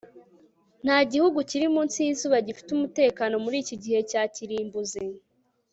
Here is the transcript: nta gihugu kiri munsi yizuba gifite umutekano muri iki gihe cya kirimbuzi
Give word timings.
nta 0.83 0.97
gihugu 1.11 1.37
kiri 1.49 1.65
munsi 1.75 1.97
yizuba 2.05 2.37
gifite 2.47 2.69
umutekano 2.73 3.33
muri 3.43 3.57
iki 3.63 3.75
gihe 3.83 3.99
cya 4.11 4.23
kirimbuzi 4.35 5.03